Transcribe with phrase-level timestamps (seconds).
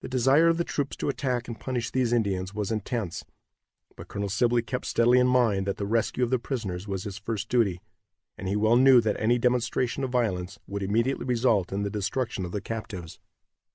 [0.00, 3.26] The desire of the troops to attack and punish these savages was intense,
[3.94, 7.18] but Colonel Sibley kept steadily in mind that the rescue of the prisoners was his
[7.18, 7.82] first duty,
[8.38, 12.46] and he well knew that any demonstration of violence would immediately result in the destruction
[12.46, 13.18] of the captives.